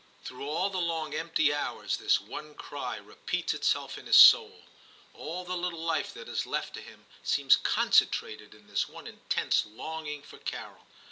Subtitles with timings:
[0.23, 4.63] Through all the long empty hours this one cry repeats itself in his soul.
[5.13, 9.63] All the little life that is left to him seems concentrated in this one intense
[9.67, 10.87] longing for Carol.